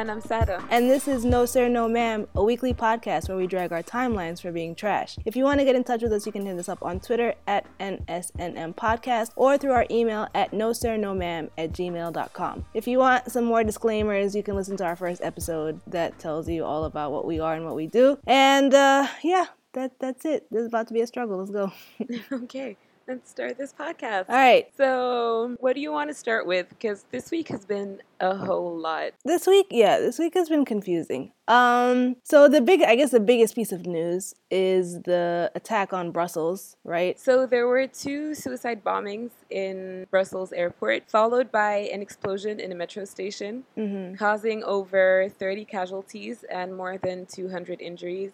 [0.00, 0.64] And I'm Sara.
[0.70, 4.40] and this is No Sir, No Ma'am, a weekly podcast where we drag our timelines
[4.40, 5.18] for being trash.
[5.26, 7.00] If you want to get in touch with us, you can hit us up on
[7.00, 12.64] Twitter at NSNM Podcast or through our email at no sir, no ma'am at gmail.com.
[12.72, 16.48] If you want some more disclaimers, you can listen to our first episode that tells
[16.48, 18.18] you all about what we are and what we do.
[18.26, 20.46] And uh, yeah, that, that's it.
[20.50, 21.36] This is about to be a struggle.
[21.36, 21.72] Let's go.
[22.44, 22.78] okay,
[23.10, 24.26] let's start this podcast.
[24.28, 24.68] all right.
[24.76, 26.68] So, what do you want to start with?
[26.68, 29.10] Because this week has been a whole lot.
[29.24, 31.32] This week, yeah, this week has been confusing.
[31.48, 36.12] Um, so the big, I guess, the biggest piece of news is the attack on
[36.12, 37.18] Brussels, right?
[37.18, 42.76] So, there were two suicide bombings in Brussels airport, followed by an explosion in a
[42.76, 44.14] metro station, Mm-hmm.
[44.14, 48.30] causing over 30 casualties and more than 200 injuries,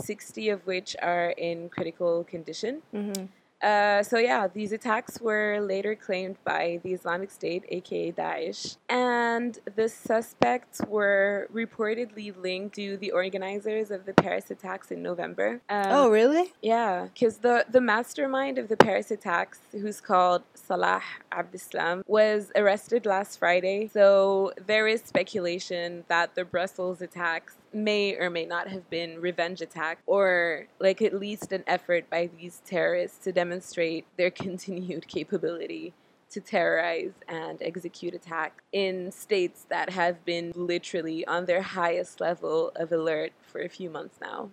[0.00, 2.80] 60 of which are in critical condition.
[2.94, 3.24] Mm-hmm.
[3.64, 9.58] Uh, so yeah, these attacks were later claimed by the Islamic State, aka Daesh, and
[9.74, 15.62] the suspects were reportedly linked to the organizers of the Paris attacks in November.
[15.70, 16.52] Um, oh, really?
[16.60, 23.06] yeah, because the, the mastermind of the Paris attacks, who's called Salah Abdeslam, was arrested
[23.06, 23.88] last Friday.
[23.88, 29.60] So there is speculation that the Brussels attacks may or may not have been revenge
[29.60, 35.92] attack or like at least an effort by these terrorists to demonstrate their continued capability
[36.30, 42.72] to terrorize and execute attacks in states that have been literally on their highest level
[42.74, 44.50] of alert for a few months now.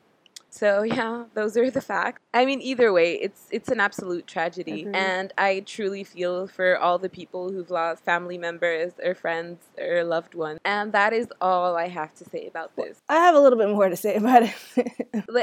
[0.51, 2.21] So yeah, those are the facts.
[2.33, 4.95] I mean, either way, it's it's an absolute tragedy, Agreed.
[4.95, 10.03] and I truly feel for all the people who've lost family members or friends or
[10.03, 10.59] loved ones.
[10.63, 13.01] And that is all I have to say about this.
[13.09, 14.55] I have a little bit more to say about it.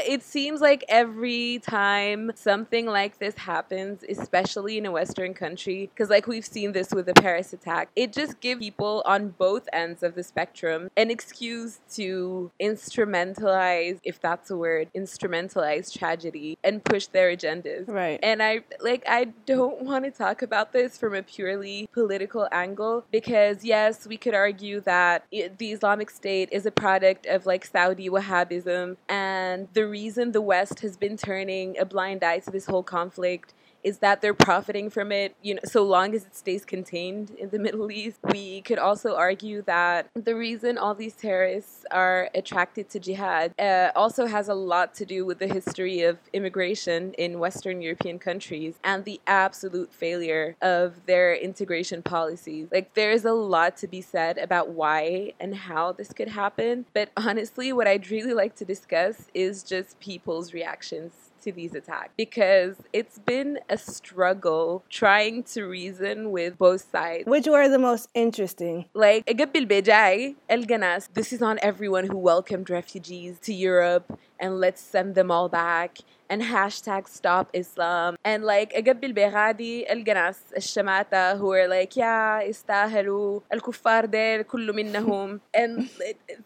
[0.09, 6.11] It seems like every time something like this happens, especially in a Western country, because
[6.11, 10.03] like we've seen this with the Paris attack, it just gives people on both ends
[10.03, 17.07] of the spectrum an excuse to instrumentalize, if that's a word, instrumentalize tragedy and push
[17.07, 17.89] their agendas.
[17.89, 18.19] right.
[18.23, 23.05] And I like I don't want to talk about this from a purely political angle
[23.11, 27.65] because yes, we could argue that i the Islamic State is a product of like
[27.65, 32.67] Saudi Wahhabism and the reason the West has been turning a blind eye to this
[32.67, 36.65] whole conflict is that they're profiting from it, you know, so long as it stays
[36.65, 38.19] contained in the Middle East.
[38.33, 43.91] We could also argue that the reason all these terrorists are attracted to jihad uh,
[43.95, 48.75] also has a lot to do with the history of immigration in Western European countries
[48.85, 52.69] and the absolute failure of their integration policies.
[52.73, 57.11] Like, there's a lot to be said about why and how this could happen, but
[57.17, 62.76] honestly, what I'd really like to discuss is just people's reactions to these attacks because
[62.94, 67.26] it's been a struggle trying to reason with both sides.
[67.26, 68.86] Which were the most interesting?
[68.94, 74.82] Like, قبل البجاي الجناس, this is on everyone who welcomed refugees to Europe and let's
[74.82, 76.00] send them all back
[76.30, 83.40] and hashtag stop Islam and like قبل البغادي الجناس الشماتة who are like yeah يستاهلوا
[83.54, 85.90] الكفار ديل كل منهم and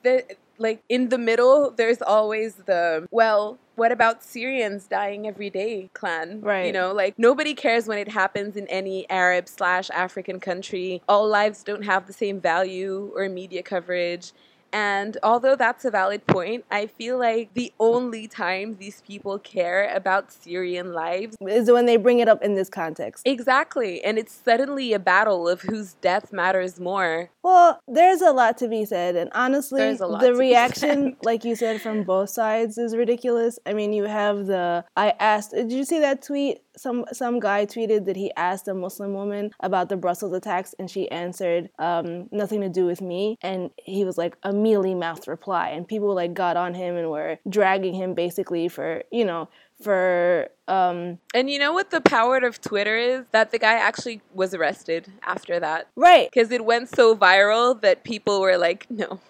[0.04, 0.24] the,
[0.63, 6.41] like in the middle there's always the well what about Syrians dying every day clan?
[6.41, 6.67] Right.
[6.67, 11.03] you know like nobody cares when it happens in any Arab slash African country.
[11.09, 14.33] All lives don't have the same value or media coverage
[14.73, 19.93] and although that's a valid point, I feel like the only time these people care
[19.95, 23.27] about Syrian lives Is when they bring it up in this context.
[23.27, 24.03] Exactly.
[24.03, 27.31] And it's suddenly a battle of whose death matters more.
[27.43, 31.45] Well, there's a lot to be said, and honestly, There's a lot the reaction, like
[31.45, 33.59] you said, from both sides is ridiculous.
[33.67, 35.53] I mean, you have the I asked.
[35.53, 36.63] Did you see that tweet?
[36.77, 40.91] Some some guy tweeted that he asked a Muslim woman about the Brussels attacks, and
[40.91, 45.29] she answered, um, "Nothing to do with me." And he was like a mealy mouthed
[45.29, 49.49] reply, and people like got on him and were dragging him basically for you know
[49.83, 53.25] for um And you know what the power of Twitter is?
[53.33, 55.89] That the guy actually was arrested after that.
[55.97, 59.21] right Because it went so viral that people were like, no,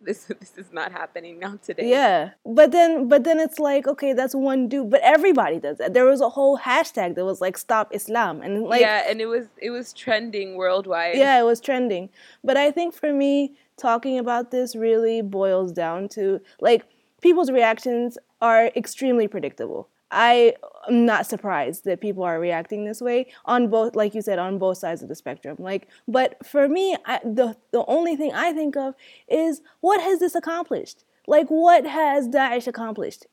[0.04, 1.90] this, this is not happening now today.
[1.90, 5.92] Yeah, but then but then it's like okay, that's one dude, but everybody does that.
[5.92, 9.26] There was a whole hashtag that was like "Stop Islam," and like yeah, and it
[9.26, 11.16] was it was trending worldwide.
[11.16, 12.08] yeah, it was trending.
[12.42, 16.84] But I think for me, talking about this really boils down to like
[17.20, 19.88] people's reactions are extremely predictable.
[20.10, 20.54] I
[20.88, 24.58] am not surprised that people are reacting this way on both, like you said, on
[24.58, 25.56] both sides of the spectrum.
[25.58, 28.94] Like, but for me, I, the the only thing I think of
[29.28, 31.04] is what has this accomplished?
[31.26, 33.26] Like, what has Daesh accomplished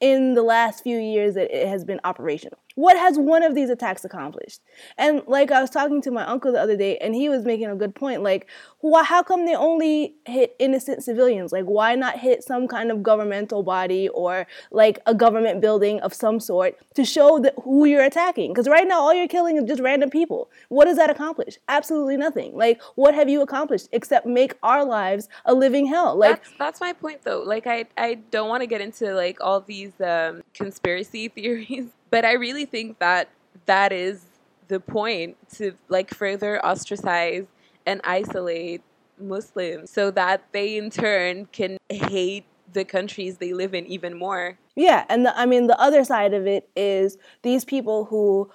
[0.00, 2.58] in the last few years that it has been operational?
[2.76, 4.60] What has one of these attacks accomplished?
[4.96, 7.66] And like I was talking to my uncle the other day, and he was making
[7.66, 8.22] a good point.
[8.22, 8.46] Like,
[8.80, 9.02] why?
[9.02, 11.52] How come they only hit innocent civilians?
[11.52, 16.12] Like, why not hit some kind of governmental body or like a government building of
[16.12, 18.52] some sort to show that who you're attacking?
[18.52, 20.50] Because right now, all you're killing is just random people.
[20.68, 21.58] What does that accomplish?
[21.68, 22.54] Absolutely nothing.
[22.54, 26.14] Like, what have you accomplished except make our lives a living hell?
[26.14, 27.42] Like, that's that's my point though.
[27.42, 32.24] Like I I don't want to get into like all these um, conspiracy theories, but
[32.24, 33.28] I really think that
[33.66, 34.24] that is
[34.68, 37.46] the point to like further ostracize
[37.86, 38.82] and isolate
[39.18, 44.58] Muslims so that they in turn can hate the countries they live in even more.
[44.74, 48.50] Yeah, and the, I mean the other side of it is these people who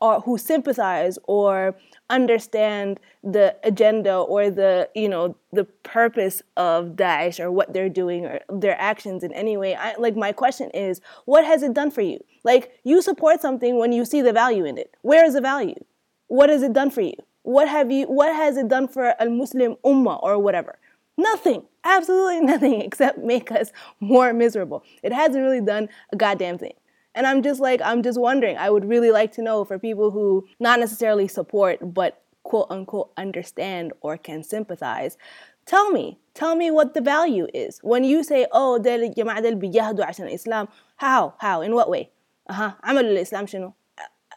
[0.00, 1.76] or uh, who sympathize or
[2.10, 8.24] understand the agenda or the you know the purpose of Daesh or what they're doing
[8.24, 9.74] or their actions in any way.
[9.74, 12.22] I, like my question is, what has it done for you?
[12.44, 14.94] Like you support something when you see the value in it.
[15.02, 15.82] Where is the value?
[16.28, 17.14] What has it done for you?
[17.42, 18.06] What have you?
[18.06, 20.78] What has it done for a Muslim ummah or whatever?
[21.16, 21.64] Nothing.
[21.84, 24.84] Absolutely nothing except make us more miserable.
[25.02, 26.74] It hasn't really done a goddamn thing.
[27.15, 28.57] And I'm just like, I'm just wondering.
[28.57, 33.11] I would really like to know for people who not necessarily support, but quote unquote
[33.17, 35.17] understand or can sympathize.
[35.65, 37.79] Tell me, tell me what the value is.
[37.81, 40.67] When you say, oh, ده الجماعة دول بيجاهدوا عشان الإسلام,
[40.97, 41.33] how?
[41.39, 41.61] How?
[41.61, 42.09] In what way?
[42.49, 43.73] أها عملوا الإسلام شنو؟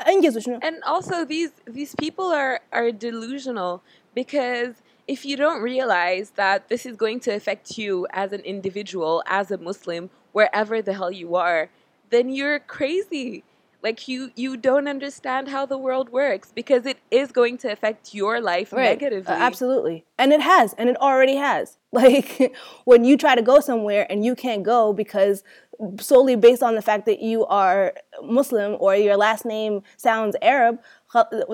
[0.08, 3.82] أنجزوا شنو؟ And also these these people are are delusional
[4.14, 9.22] because if you don't realize that this is going to affect you as an individual,
[9.26, 11.68] as a Muslim, wherever the hell you are,
[12.09, 13.43] then you're crazy.
[13.83, 18.15] Like you you don't understand how the world works because it is going to affect
[18.15, 18.99] your life Right.
[18.99, 19.31] negatively.
[19.31, 20.05] Uh, absolutely.
[20.17, 21.77] And it has, and it already has.
[21.95, 22.53] Like
[22.83, 25.43] when you try to go somewhere and you can't go because
[25.99, 30.79] solely based on the fact that you are Muslim or your last name sounds Arab,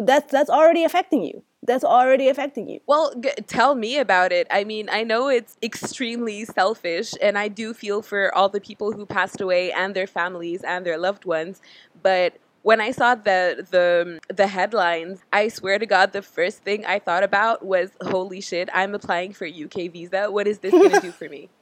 [0.01, 1.43] that's that's already affecting you.
[1.63, 2.79] That's already affecting you.
[2.87, 4.47] Well, g- tell me about it.
[4.49, 8.93] I mean, I know it's extremely selfish, and I do feel for all the people
[8.93, 11.61] who passed away and their families and their loved ones.
[12.01, 16.83] But when I saw the the the headlines, I swear to God, the first thing
[16.85, 18.67] I thought about was, "Holy shit!
[18.73, 20.31] I'm applying for UK visa.
[20.31, 21.51] What is this gonna do for me?"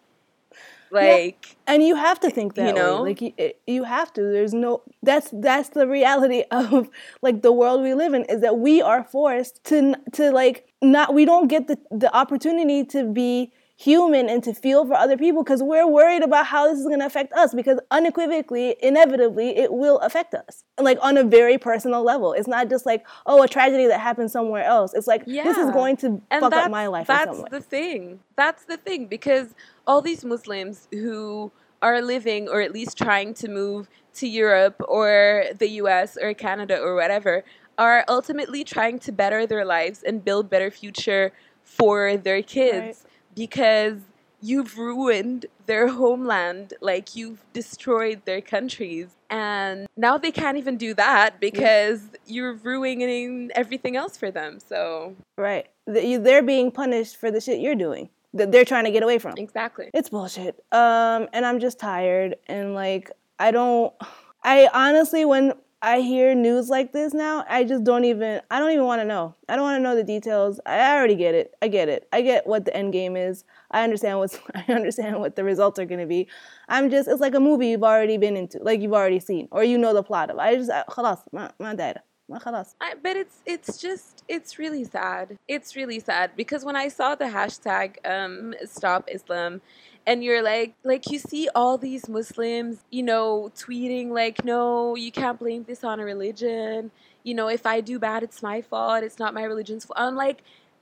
[0.92, 3.04] Like, and you have to think that You know?
[3.04, 3.10] way.
[3.10, 6.90] like you, you have to there's no that's that's the reality of
[7.22, 11.14] like the world we live in is that we are forced to to like not
[11.14, 15.42] we don't get the the opportunity to be human and to feel for other people
[15.42, 19.72] because we're worried about how this is going to affect us because unequivocally inevitably it
[19.72, 20.66] will affect us.
[20.78, 24.32] Like on a very personal level it's not just like oh a tragedy that happened
[24.32, 24.94] somewhere else.
[24.94, 28.20] It's like this is going to and fuck up my life That's the thing.
[28.36, 29.56] That's the thing because
[29.88, 31.50] all these Muslims who
[31.82, 36.78] are living or at least trying to move to Europe or the US or Canada
[36.78, 37.46] or whatever
[37.78, 41.32] are ultimately trying to better their lives and build better future
[41.64, 43.06] for their kids
[43.40, 44.00] because
[44.42, 50.94] you've ruined their homeland like you've destroyed their countries and now they can't even do
[50.94, 55.68] that because you're ruining everything else for them so Right.
[55.86, 59.34] They're being punished for the shit you're doing that they're trying to get away from.
[59.38, 60.64] exactly It's bullshit.
[60.72, 62.36] Um, and I'm just tired.
[62.48, 63.94] And like, I don't.
[64.44, 68.41] I honestly, when I hear news like this now, I just don't even.
[68.51, 69.35] I don't even want to know.
[69.51, 70.59] I don't want to know the details.
[70.65, 71.53] I already get it.
[71.61, 72.09] I get it.
[72.11, 73.45] I get what the end game is.
[73.71, 74.39] I understand what's.
[74.55, 76.27] I understand what the results are gonna be.
[76.71, 77.07] I'm just.
[77.07, 79.93] It's like a movie you've already been into, like you've already seen, or you know
[79.93, 80.39] the plot of.
[80.39, 80.71] I just.
[80.71, 82.01] I, خلاص ما ما دايرة.
[82.31, 82.77] ما خلاص.
[82.81, 85.39] I, but it's it's just it's really sad.
[85.49, 89.61] It's really sad because when I saw the hashtag um, Stop Islam,
[90.06, 95.12] and you're like like you see all these Muslims, you know, tweeting like, no, you
[95.12, 96.92] can't blame this on a religion.
[97.24, 99.04] You know, if I do bad, it's my fault.
[99.04, 99.98] It's not my religion's fault.
[100.00, 100.42] I'm like,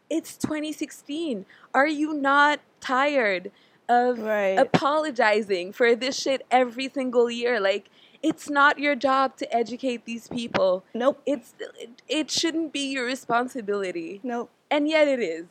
[0.10, 1.46] it's 2016.
[1.74, 3.52] Are you not tired
[3.90, 4.56] of Right.
[4.58, 7.60] apologizing for this shit every single year?
[7.60, 7.90] Like.
[8.24, 11.22] It's not your job to educate these people Nope.
[11.28, 14.50] it's it, it shouldn't be your responsibility Nope.
[14.72, 15.46] and yet it is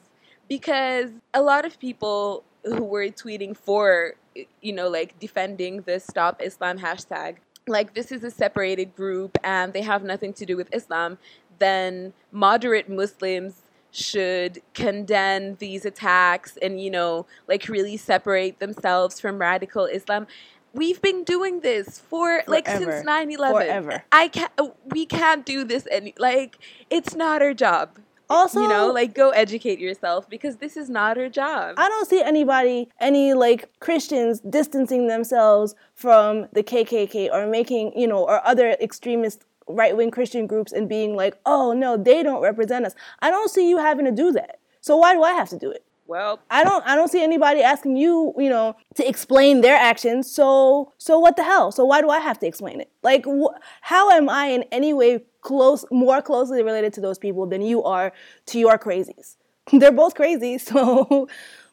[0.48, 4.14] because a lot of people who were tweeting for
[4.60, 9.72] you know like defending the stop islam hashtag like this is a separated group and
[9.72, 11.16] they have nothing to do with islam
[11.58, 13.62] then moderate muslims
[13.96, 20.26] should condemn these attacks and you know like really separate themselves from radical islam.
[20.74, 24.04] We've been doing this for like since 9-11 Forever.
[24.12, 24.52] i can't
[24.84, 26.58] we can't do this any like
[26.90, 31.16] it's not our job Also, you know like go educate yourself because this is not
[31.16, 37.46] her job I don't see anybody, any like Christians distancing themselves from the KKK or
[37.46, 41.96] making, you know, or other extremist right wing Christian groups and being like, oh no,
[41.96, 42.94] they don't represent us.
[43.20, 44.58] I don't see you having to do that.
[44.80, 45.82] So why do I have to do it?
[46.08, 50.30] well I don't I don't see anybody asking you, you know, to explain their actions.
[50.30, 51.72] So so what the hell?
[51.72, 52.90] So why do I have to explain it?
[53.02, 57.45] Like wh- how am I in any way close more closely related to those people
[57.45, 58.11] than you are
[58.47, 59.37] to your crazies?
[59.71, 60.57] They're both crazy.
[60.57, 61.27] So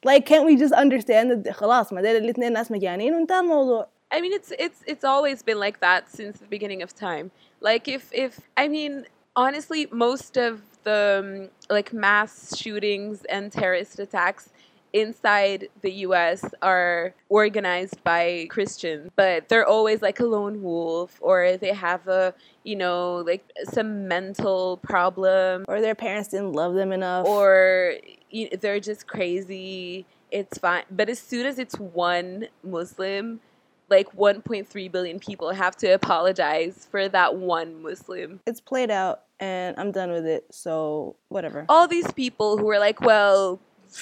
[0.04, 3.86] like can't we just understand that خلاص ما دام الاثنين ناس مجانين وانتهى الموضوع.
[4.10, 7.30] I mean, it's it's it's always been like that since the beginning of time.
[7.60, 9.04] Like if if I mean,
[9.36, 14.50] honestly, most of the um, like mass shootings and terrorist attacks
[14.93, 16.45] inside the U.S.
[16.61, 22.33] are organized by Christians, but they're always like a lone wolf, or they have a
[22.63, 27.25] you know like some mental problem, Or their parents didn't love them enough.
[27.27, 27.95] or
[28.29, 30.05] you they're just crazy.
[30.31, 30.83] It's fine.
[30.89, 33.39] But as soon as it's one Muslim,
[33.89, 38.39] like 1.3 billion people have to apologize for that one Muslim.
[38.47, 40.45] it's played out and I'm done with it.
[40.51, 41.65] So whatever.
[41.69, 43.59] All these people who are like, well,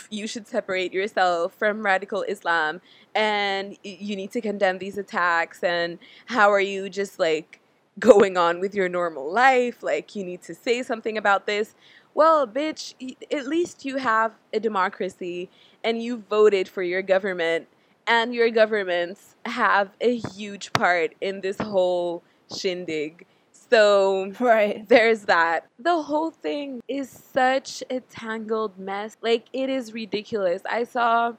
[0.09, 2.81] you should separate yourself from radical Islam
[3.15, 7.59] and you need to condemn these attacks and how are you just like
[7.99, 9.83] going on with your normal life?
[9.83, 11.75] Like you need to say something about this.
[12.13, 15.49] Well bitch at least you have a democracy
[15.83, 17.67] and you voted for your government
[18.07, 23.25] and your governments have a huge part in this whole shindig
[23.71, 24.87] so Right.
[24.87, 25.67] there's that.
[25.79, 29.17] The whole thing is such a tangled mess.
[29.21, 30.61] Like, it is ridiculous.
[30.69, 31.33] I saw,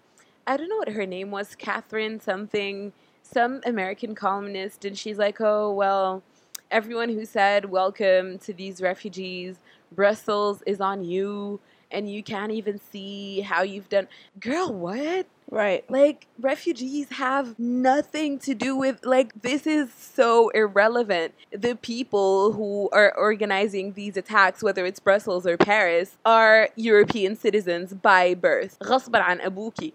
[0.47, 5.41] I don't know what her name was, Catherine something, some American columnist, and she's like,
[5.41, 6.23] oh, well,
[6.71, 9.57] everyone who said welcome to these refugees,
[9.93, 11.61] Brussels is on you,
[11.93, 14.09] and you can't even see how you've done.
[14.41, 15.27] Girl, what?
[15.51, 15.89] Right.
[15.91, 21.35] Like, refugees have nothing to do with, like, this is so irrelevant.
[21.51, 27.93] The people who are organizing these attacks, whether it's Brussels or Paris, are European citizens
[27.93, 28.79] by birth.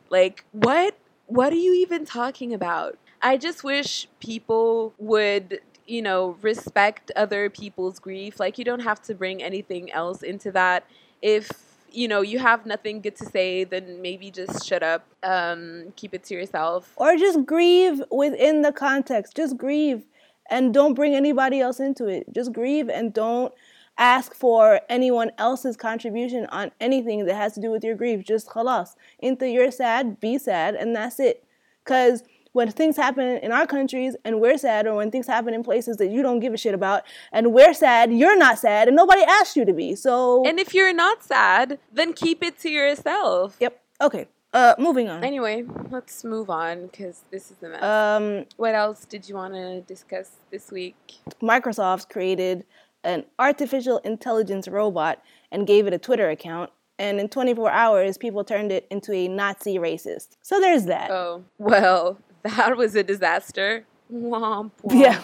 [0.10, 0.96] Like, what?
[1.26, 2.98] What are you even talking about?
[3.22, 8.40] I just wish people would you know, respect other people's grief.
[8.40, 10.86] Like, you don't have to bring anything else into that.
[11.22, 11.50] If
[11.98, 15.08] you know you have nothing good to say, then maybe just shut up.
[15.24, 16.94] Um, keep it to yourself.
[16.96, 19.36] Or just grieve within the context.
[19.36, 20.06] Just grieve
[20.48, 22.32] and don't bring anybody else into it.
[22.32, 23.52] Just grieve and don't
[23.98, 28.24] ask for anyone else's contribution on anything that has to do with your grief.
[28.24, 28.96] Just khalas.
[29.18, 31.44] Into you're sad, be sad, and that's it.
[31.84, 32.22] Because
[32.58, 35.98] when things happen in our countries and we're sad, or when things happen in places
[35.98, 39.22] that you don't give a shit about, and we're sad, you're not sad, and nobody
[39.22, 39.94] asked you to be.
[39.96, 43.58] So, And if you're not sad, then keep it to yourself.
[43.60, 43.80] yep.
[44.02, 44.28] Okay.
[44.54, 45.24] Uh, moving on.
[45.24, 47.84] Anyway, let's move on because this is the mess.
[47.84, 50.96] Um, what else did you want to discuss this week?
[51.42, 52.66] Microsoft created
[53.04, 55.22] an artificial intelligence robot
[55.52, 56.72] and gave it a Twitter account.
[56.98, 60.30] And in 24 hours, people turned it into a Nazi racist.
[60.42, 61.12] So there's that.
[61.12, 62.18] Oh, well,
[62.56, 63.86] that was a disaster.
[64.12, 65.02] Womp womp.
[65.02, 65.22] Yeah.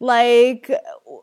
[0.00, 0.70] Like,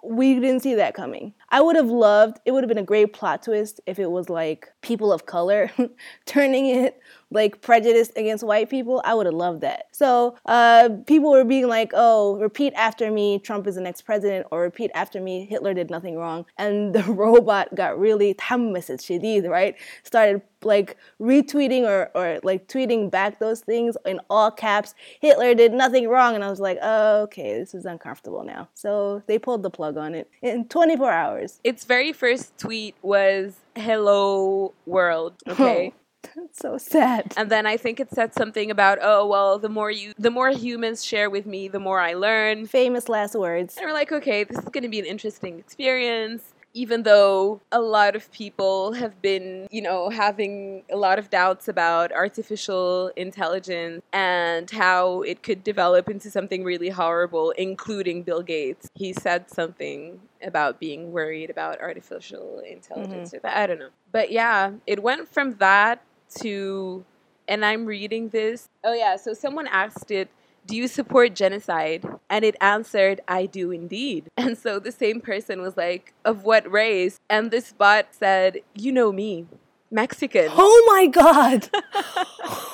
[0.03, 1.33] we didn't see that coming.
[1.50, 4.29] I would have loved, it would have been a great plot twist if it was
[4.29, 5.71] like people of color
[6.25, 9.01] turning it like prejudice against white people.
[9.05, 9.86] I would have loved that.
[9.91, 14.48] So uh, people were being like, oh, repeat after me, Trump is the next president,
[14.51, 16.45] or repeat after me, Hitler did nothing wrong.
[16.57, 19.75] And the robot got really, shadid, right?
[20.03, 24.93] Started like retweeting or, or like tweeting back those things in all caps.
[25.19, 26.36] Hitler did nothing wrong.
[26.36, 28.69] And I was like, oh, okay, this is uncomfortable now.
[28.74, 31.60] So they pulled the plug on it in 24 hours.
[31.64, 35.94] Its very first tweet was "Hello world." Okay.
[36.36, 37.34] That's so sad.
[37.36, 40.50] And then I think it said something about, oh well, the more you, the more
[40.50, 42.68] humans share with me, the more I learn.
[42.68, 43.76] Famous last words.
[43.76, 46.50] And we're like, okay, this is going to be an interesting experience.
[46.74, 51.68] Even though a lot of people have been, you know, having a lot of doubts
[51.68, 58.90] about artificial intelligence and how it could develop into something really horrible, including Bill Gates.
[58.96, 63.34] He said something about being worried about artificial intelligence.
[63.34, 63.58] Or that.
[63.58, 63.90] I don't know.
[64.12, 66.01] But yeah, it went from that
[66.40, 67.04] to,
[67.48, 68.70] and I'm reading this.
[68.84, 69.18] Oh, yeah.
[69.18, 70.30] So someone asked it,
[70.65, 72.06] do you support genocide?
[72.30, 74.30] And it answered, I do indeed.
[74.38, 77.20] And so the same person was like, Of what race?
[77.30, 79.48] And this bot said, You know me,
[79.89, 80.50] Mexican.
[80.51, 81.70] Oh my God.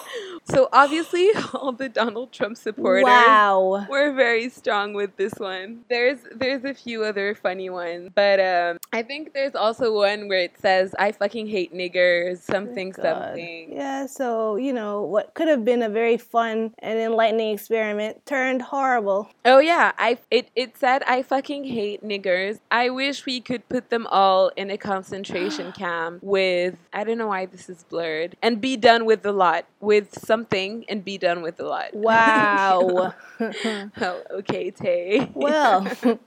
[0.49, 3.85] So obviously, all the Donald Trump supporters Wow.
[3.89, 5.81] were very strong with this one.
[5.89, 10.39] There's there's a few other funny ones, but um, I think there's also one where
[10.39, 13.03] it says "I fucking hate niggers," something God.
[13.03, 13.73] something.
[13.73, 18.61] Yeah, so, you know, what could have been a very fun and enlightening experiment turned
[18.61, 19.29] horrible.
[19.45, 22.59] Oh yeah, I it it said I fucking hate niggers.
[22.71, 27.27] I wish we could put them all in a concentration camp with I don't know
[27.27, 31.41] why this is blurred and be done with the lot with something and be done
[31.41, 31.93] with the lot.
[31.93, 33.13] Wow.
[33.39, 35.31] oh, okay, Tay.
[35.33, 35.87] well,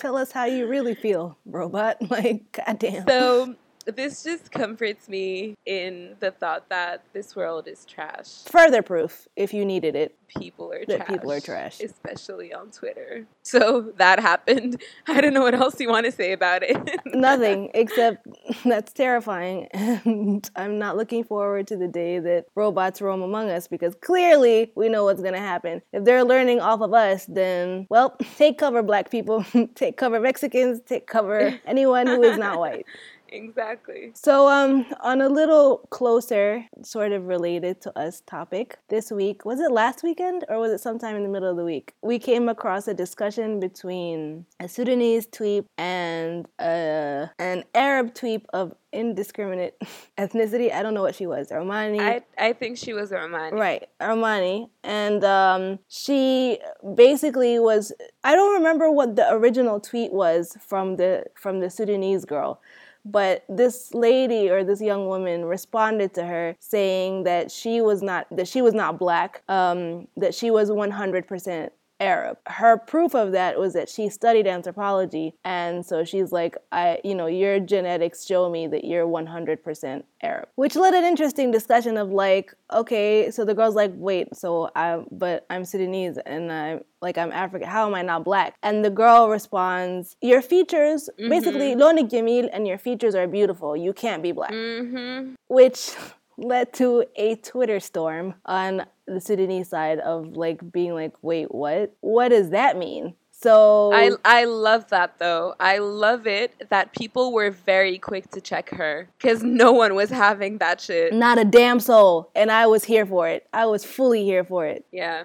[0.00, 1.98] tell us how you really feel, robot.
[2.10, 3.06] Like, goddamn.
[3.08, 3.54] so
[3.86, 8.42] this just comforts me in the thought that this world is trash.
[8.46, 10.16] Further proof, if you needed it.
[10.36, 11.08] People are That trash.
[11.08, 11.80] people are trash.
[11.80, 13.24] especially on Twitter.
[13.44, 14.82] So that happened.
[15.06, 16.76] I don't know what else you want to say about it.
[17.14, 18.26] Nothing except
[18.64, 19.68] that's terrifying.
[19.72, 24.72] And I'm not looking forward to the day that robots roam among us because clearly
[24.74, 25.82] we know what's going to happen.
[25.92, 29.44] If they're learning off of us, then, well, take cover, black people.
[29.76, 30.80] take cover, Mexicans.
[30.84, 32.86] Take cover, anyone who is not white.
[33.28, 34.12] Exactly.
[34.14, 39.60] So, um, on a little closer, sort of related to us topic, this week, was
[39.60, 41.94] it last weekend or was it sometime in the middle of the week?
[42.02, 48.74] We came across a discussion between a Sudanese tweet and uh, an Arab tweet of
[48.94, 49.76] indiscriminate
[50.18, 50.72] ethnicity.
[50.72, 52.00] I don't know what she was, Romani.
[52.00, 53.56] I, I think she was Romani.
[53.56, 54.70] Right, Armani.
[54.82, 56.58] And um, she
[56.94, 62.24] basically was I don't remember what the original tweet was from the from the Sudanese
[62.24, 62.60] girl.
[63.04, 68.26] But this lady or this young woman responded to her saying that she was not
[68.30, 71.70] that she was not black, um, that she was 100%
[72.00, 72.38] Arab.
[72.46, 77.14] Her proof of that was that she studied anthropology, and so she's like, I, you
[77.14, 82.10] know, your genetics show me that you're 100% Arab, which led an interesting discussion of
[82.10, 87.18] like, okay, so the girl's like, wait, so I, but I'm Sudanese and I'm like
[87.18, 87.68] I'm African.
[87.68, 88.56] How am I not black?
[88.62, 93.76] And the girl responds, your features, basically, lona gemil, and your features are beautiful.
[93.76, 95.34] You can't be black Mm-hmm.
[95.48, 95.92] which
[96.36, 101.94] led to a Twitter storm on the Sudanese side of like being like, wait, what?
[102.00, 103.14] What does that mean?
[103.30, 105.54] So I, I love that though.
[105.60, 110.08] I love it that people were very quick to check her because no one was
[110.08, 111.12] having that shit.
[111.12, 113.46] not a damn soul, and I was here for it.
[113.52, 114.86] I was fully here for it.
[114.92, 115.24] Yeah.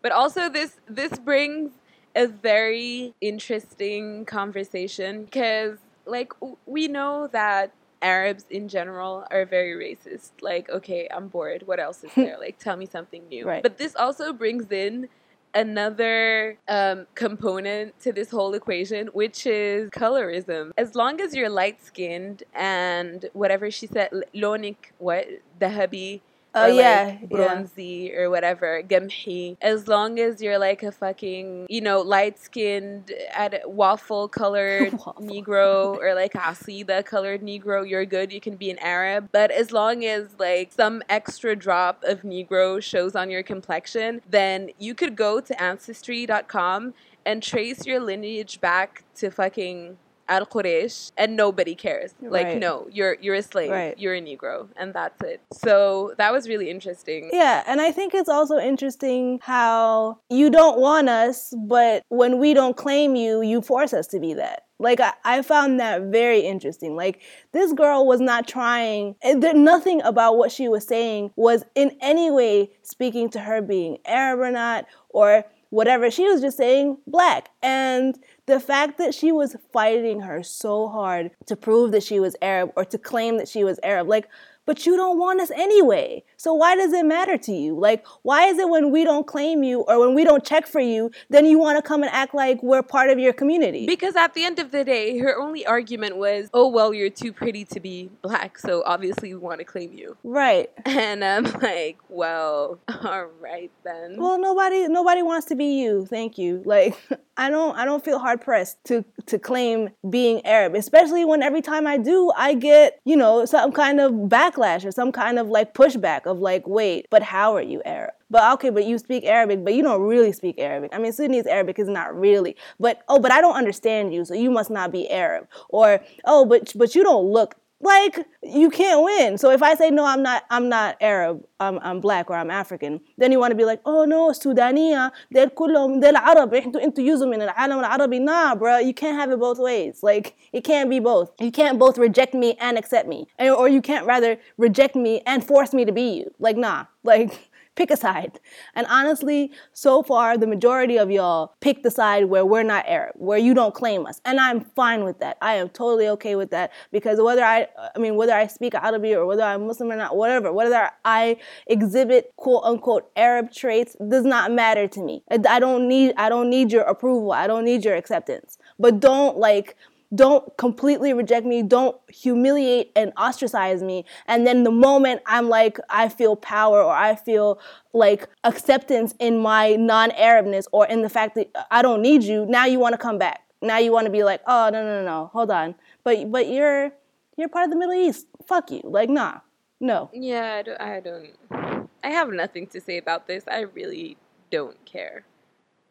[0.00, 1.70] But also this this brings
[2.16, 6.32] a very interesting conversation because like
[6.66, 10.30] we know that Arabs in general are very racist.
[10.40, 11.62] Like, okay, I'm bored.
[11.66, 12.36] What else is there?
[12.38, 13.46] Like, tell me something new.
[13.46, 13.62] Right.
[13.62, 15.08] But this also brings in
[15.54, 20.70] another um, component to this whole equation, which is colorism.
[20.76, 25.26] As long as you're light skinned and whatever she said, lonik, what,
[25.60, 26.20] dahabi,
[26.54, 27.36] Oh yeah, like yeah.
[27.36, 29.56] bronzy or whatever, gamhi.
[29.60, 35.96] As long as you're like a fucking, you know, light skinned, at waffle colored Negro
[35.96, 38.32] or like asida colored Negro, you're good.
[38.32, 39.30] You can be an Arab.
[39.32, 44.70] But as long as like some extra drop of Negro shows on your complexion, then
[44.78, 49.96] you could go to ancestry.com and trace your lineage back to fucking
[50.28, 52.14] Al Quraysh and nobody cares.
[52.20, 52.58] Like Right.
[52.58, 53.70] no, you're you're a slave.
[53.70, 53.98] Right.
[53.98, 55.40] You're a Negro and that's it.
[55.52, 57.30] So that was really interesting.
[57.32, 62.54] Yeah, and I think it's also interesting how you don't want us, but when we
[62.54, 64.64] don't claim you, you force us to be that.
[64.78, 66.96] Like I, I found that very interesting.
[66.96, 67.20] Like
[67.52, 69.14] this girl was not trying.
[69.22, 73.98] There, nothing about what she was saying was in any way speaking to her being
[74.04, 76.10] Arab or not, or whatever.
[76.10, 81.30] She was just saying black, and the fact that she was fighting her so hard
[81.46, 84.28] to prove that she was Arab or to claim that she was Arab, like
[84.66, 86.22] but you don't want us anyway.
[86.36, 87.78] So why does it matter to you?
[87.78, 90.80] Like, why is it when we don't claim you or when we don't check for
[90.80, 93.86] you, then you want to come and act like we're part of your community?
[93.86, 97.32] Because at the end of the day, her only argument was, "Oh well, you're too
[97.32, 100.70] pretty to be black, so obviously we want to claim you." right.
[100.84, 106.06] And I'm like, "Well, all right then." Well, nobody nobody wants to be you.
[106.06, 106.62] Thank you.
[106.64, 106.96] Like
[107.36, 111.62] I don't I don't feel hard pressed to to claim being Arab, especially when every
[111.62, 115.48] time I do, I get, you know, some kind of backlash or some kind of
[115.48, 119.24] like pushback of like, "Wait, but how are you Arab?" But okay, but you speak
[119.24, 120.94] Arabic, but you don't really speak Arabic.
[120.94, 122.56] I mean, Sudanese Arabic is not really.
[122.80, 125.48] But oh, but I don't understand you, so you must not be Arab.
[125.68, 129.37] Or oh, but but you don't look like you can't win.
[129.37, 132.49] So if I say no, I'm not I'm not Arab, I'm I'm black or I'm
[132.49, 136.81] African, then you want to be like, oh no, Sudania, they're كلهم they're Arab, انتوا
[136.81, 138.19] انتوا جزء من العالم العربي.
[138.21, 140.01] Nah, bro, you can't have it both ways.
[140.01, 141.31] Like it can't be both.
[141.39, 145.21] You can't both reject me and accept me, and, or you can't rather reject me
[145.27, 146.33] and force me to be you.
[146.39, 148.38] Like nah, like pick a side.
[148.74, 153.14] And honestly, so far, the majority of y'all pick the side where we're not Arab,
[153.16, 154.20] where you don't claim us.
[154.24, 155.38] And I'm fine with that.
[155.40, 159.16] I am totally okay with that because whether I, I mean, whether I speak Arabic
[159.16, 164.24] or whether I'm Muslim or not, whatever, whether I exhibit quote unquote Arab traits does
[164.24, 165.22] not matter to me.
[165.30, 167.32] I I don't need, I don't need your approval.
[167.32, 168.58] I don't need your acceptance.
[168.78, 169.76] But don't like,
[170.14, 175.78] don't completely reject me don't humiliate and ostracize me and then the moment i'm like
[175.88, 177.58] i feel power or i feel
[177.92, 182.64] like acceptance in my non-arabness or in the fact that i don't need you now
[182.64, 185.04] you want to come back now you want to be like oh no no no
[185.04, 186.92] no hold on but but you're
[187.36, 189.38] you're part of the middle east fuck you like nah
[189.80, 191.88] no Yeah, I don't, I don't.
[192.04, 193.44] I have nothing to say about this.
[193.50, 194.16] I really
[194.50, 195.24] don't care.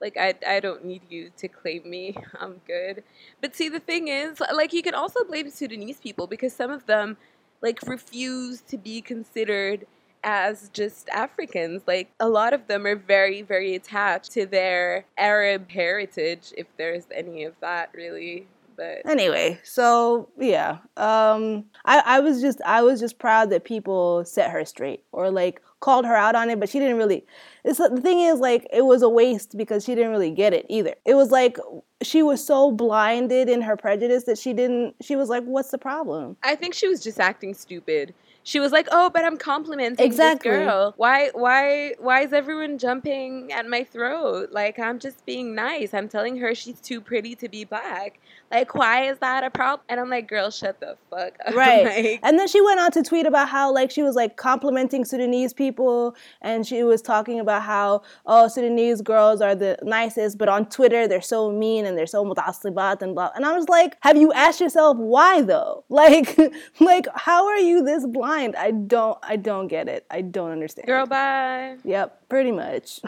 [0.02, 2.16] Like I, I don't need you to claim me.
[2.40, 3.04] I'm good.
[3.40, 6.86] But see, the thing is, like, you can also blame Sudanese people because some of
[6.88, 7.18] them,
[7.62, 9.86] like, refuse to be considered
[10.24, 11.84] as just Africans.
[11.88, 17.06] Like, a lot of them are very, very attached to their Arab heritage, if there's
[17.14, 18.48] any of that, really.
[18.78, 24.24] But anyway so yeah um I, I was just i was just proud that people
[24.26, 27.26] set her straight or like called her out on it but she didn't really
[27.66, 30.66] it's the thing is like it was a waste because she didn't really get it
[30.70, 31.58] either it was like
[32.02, 35.78] she was so blinded in her prejudice that she didn't she was like what's the
[35.78, 38.14] problem I think she was just acting stupid.
[38.44, 40.50] She was like, "Oh, but I'm complimenting Exactly.
[40.50, 40.94] this girl.
[40.98, 44.50] Why, why, why is everyone jumping at my throat?
[44.52, 45.94] Like I'm just being nice.
[45.94, 48.20] I'm telling her she's too pretty to be black.
[48.52, 49.86] Like, why is that a problem?
[49.90, 51.54] And I'm like, girl, shut the fuck up.
[51.62, 51.86] Right.
[51.86, 55.06] Like, and then she went on to tweet about how, like, she was like complimenting
[55.06, 60.50] Sudanese people and she was talking about how, oh, Sudanese girls are the nicest, but
[60.50, 63.32] on Twitter, they're so mean and they're so mutasibat and blah.
[63.36, 65.86] And I was like, have you asked yourself why though?
[66.02, 66.36] Like,
[66.80, 68.56] like, how are you this blind?
[68.56, 70.06] I don't, I don't get it.
[70.10, 70.88] I don't understand.
[70.88, 71.78] Girl, bye.
[71.84, 73.00] Yep, pretty much.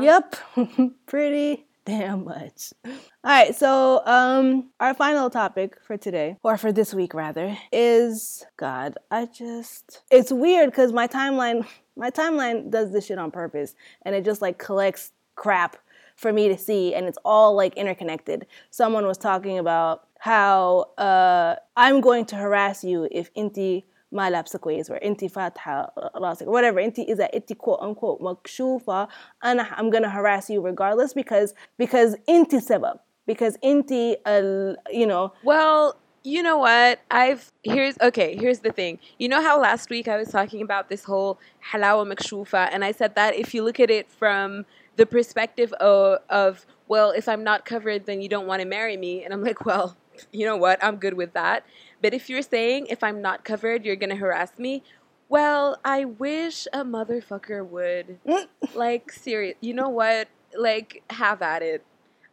[0.00, 0.36] Yep,
[1.06, 2.74] pretty damn much.
[2.84, 2.92] All
[3.24, 8.98] right, so um, our final topic for today, or for this week rather, is God.
[9.10, 14.14] I just it's weird because my timeline, my timeline does this shit on purpose, and
[14.14, 15.78] it just like collects crap
[16.14, 18.46] for me to see, and it's all like interconnected.
[18.70, 24.59] Someone was talking about how uh, I'm going to harass you if inti ما لابسه
[24.59, 29.07] كويس or انت فاتحه راسك or whatever انت اذا انت quote unquote مكشوفه
[29.43, 32.99] انا I'm gonna harass you regardless because because انت سبب
[33.31, 33.91] because انت
[34.27, 36.99] ال, you know Well, you know what?
[37.11, 38.35] I've here's okay.
[38.35, 38.99] Here's the thing.
[39.19, 41.39] You know how last week I was talking about this whole
[41.71, 46.19] halawa makshufa, and I said that if you look at it from the perspective of,
[46.29, 49.43] of well, if I'm not covered, then you don't want to marry me, and I'm
[49.43, 49.97] like, well,
[50.31, 50.81] you know what?
[50.83, 51.65] I'm good with that.
[52.01, 54.83] But if you're saying if I'm not covered, you're gonna harass me.
[55.29, 58.19] Well, I wish a motherfucker would.
[58.75, 59.55] like, serious.
[59.61, 60.27] You know what?
[60.55, 61.83] Like, have at it.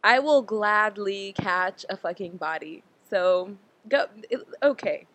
[0.03, 2.83] I will gladly catch a fucking body.
[3.09, 3.55] So
[3.87, 4.05] go.
[4.29, 5.07] it- Okay,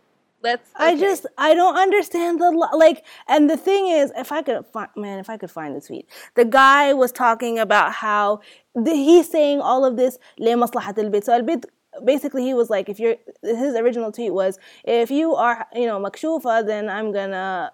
[0.42, 0.70] let's.
[0.76, 1.00] I okay.
[1.00, 4.88] just I don't understand the lo- like and the thing is if I could find
[4.96, 8.40] man if I could find the tweet the guy was talking about how
[8.74, 11.66] the, he's saying all of this لمصلحة البيت so البيت
[12.04, 15.98] basically he was like if you're his original tweet was if you are you know
[16.06, 17.72] makshufa then I'm gonna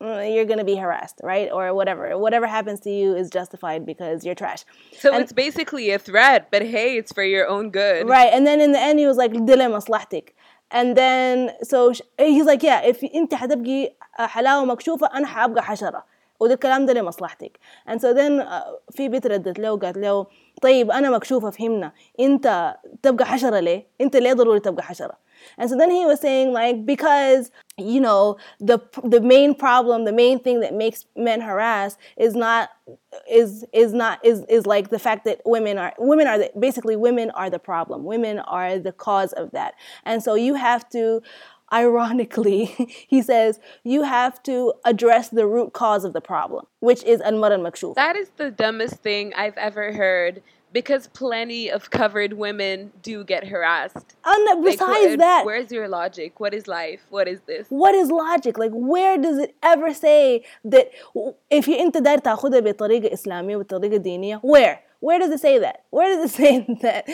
[0.00, 4.24] uh, you're gonna be harassed right or whatever whatever happens to you is justified because
[4.24, 4.62] you're trash
[5.02, 8.08] So and- it's basically a threat, but hey, it's for your own good.
[8.18, 10.32] Right, and then in the end he was like دل مصلحتك
[10.78, 16.04] and then so sh- he's like yeah if انت حتبقي حلاوه مكشوفه انا حابقى حشره
[16.40, 20.26] وده الكلام ده لمصلحتك and so then uh, في بنت ردت له قالت له
[20.62, 25.22] طيب انا مكشوفه فهمنا انت تبقى حشره ليه انت ليه ضروري تبقى حشره
[25.58, 28.78] and so then he was saying like because you know the
[29.14, 32.70] the main problem the main thing that makes men harass is not
[33.28, 36.96] is is not is is like the fact that women are women are the, basically
[36.96, 39.74] women are the problem women are the cause of that
[40.04, 41.20] and so you have to
[41.72, 42.64] ironically
[43.14, 47.54] he says you have to address the root cause of the problem which is al-mara
[47.58, 53.24] al-makshuf That is the dumbest thing I've ever heard because plenty of covered women do
[53.24, 54.08] get harassed.
[54.24, 56.40] and Like, besides wh- that where's your logic?
[56.40, 57.00] What is life?
[57.16, 57.66] What is this?
[57.68, 60.86] what is logic like where does it ever say that
[61.50, 65.76] if you انت داير تاخدها بطريقة إسلامية وبطريقة دينية where where does it say that
[65.90, 66.52] where does it say
[66.82, 67.04] that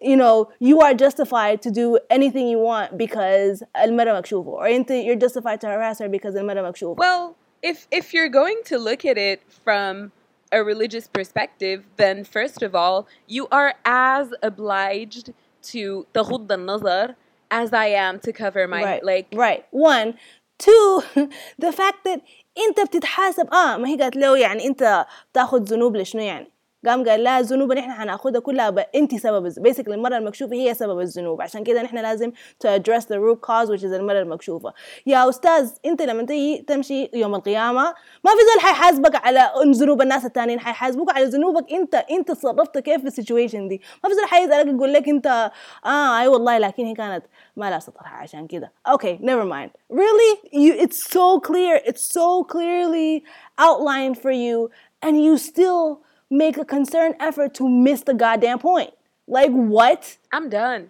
[0.00, 4.90] you know you are justified to do anything you want because المرأة مكشوفة or انت
[4.90, 9.04] you're justified to harass her because المرأة مكشوفة Well, if if you're going to look
[9.04, 10.12] at it from
[10.52, 15.32] a religious perspective, then first of all, you are as obliged
[15.72, 17.14] to تغض النظر
[17.50, 20.14] as I am to cover my right like right one
[20.58, 21.02] two
[21.58, 22.20] the fact that
[22.68, 26.49] انت بتتحاسب اه ما هي قالت له يعني انت بتاخذ ذنوب لشنو يعني
[26.85, 28.85] قام قال لا ذنوب نحن حناخدها كلها.
[28.95, 31.41] انت سبب بيسكلي المرأة المكشوفة هي سبب الذنوب.
[31.41, 34.73] عشان كده نحن لازم to address the root cause which is المرأة المكشوفة.
[35.05, 37.83] يا أستاذ أنت لما تيجي تمشي يوم القيامة
[38.23, 43.01] ما في زول حيحاسبك على ذنوب الناس التانيين حيحاسبوك على ذنوبك أنت أنت تصرفت كيف
[43.01, 43.81] في السيتويشن دي.
[44.03, 45.51] ما في زول حيسألك يقول لك أنت
[45.85, 48.71] آه أي والله لكن هي كانت ما لا سطرها عشان كده.
[48.89, 49.71] Okay never mind.
[49.89, 50.31] Really?
[50.53, 53.23] You it's so clear it's so clearly
[53.59, 54.69] outlined for you
[55.05, 58.91] and you still make a concerned effort to miss the goddamn point.
[59.27, 60.17] Like what?
[60.31, 60.89] I'm done.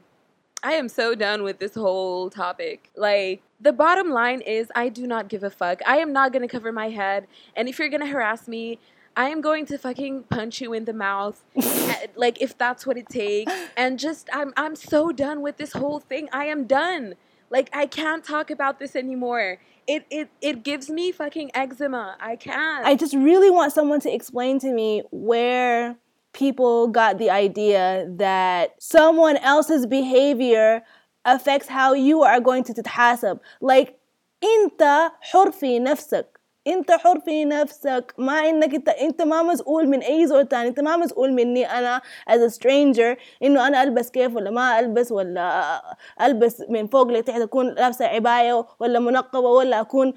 [0.63, 2.91] I am so done with this whole topic.
[2.95, 5.81] Like, the bottom line is, I do not give a fuck.
[5.87, 7.27] I am not gonna cover my head.
[7.55, 8.77] And if you're gonna harass me,
[9.17, 11.43] I am going to fucking punch you in the mouth.
[11.91, 13.51] Uh, like, if that's what it takes.
[13.75, 16.29] And just, I'm, I'm so done with this whole thing.
[16.31, 17.15] I am done.
[17.50, 19.58] Like, I can't talk about this anymore.
[19.86, 22.16] It, it, it gives me fucking eczema.
[22.20, 22.84] I can't.
[22.84, 25.96] I just really want someone to explain to me where
[26.32, 30.82] people got the idea that someone else's behavior
[31.24, 33.38] affects how you are going to تتحاسب.
[33.60, 33.98] Like,
[34.42, 36.39] انت حر في نفسك.
[36.67, 38.13] انت حر في نفسك.
[38.17, 40.67] ما انك انت انت ما مسؤول من أي زول تاني.
[40.67, 43.17] انت ما مسؤول مني أنا as a stranger.
[43.43, 45.81] إنه أنا ألبس كيف ولا ما ألبس ولا
[46.21, 50.13] ألبس من فوق لتحت أكون لابسة عباية ولا منقبة ولا أكون